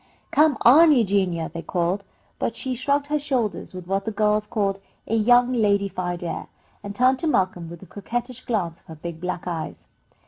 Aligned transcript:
"Come 0.31 0.57
on, 0.61 0.91
Eugenia," 0.91 1.51
they 1.53 1.61
called, 1.61 2.03
but 2.39 2.55
she 2.55 2.73
shrugged 2.73 3.05
her 3.05 3.19
shoulders 3.19 3.71
with 3.71 3.85
what 3.85 4.03
the 4.05 4.11
girls 4.11 4.47
called 4.47 4.79
a 5.05 5.13
"young 5.13 5.53
ladified 5.53 6.23
air," 6.23 6.47
and 6.81 6.95
turned 6.95 7.19
to 7.19 7.27
Malcolm 7.27 7.69
with 7.69 7.83
a 7.83 7.85
coquettish 7.85 8.43
glance 8.45 8.79
of 8.79 8.87
her 8.87 8.95
big 8.95 9.21
black 9.21 9.43
eyes. 9.45 9.85